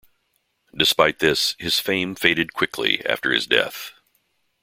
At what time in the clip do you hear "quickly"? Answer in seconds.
2.53-3.05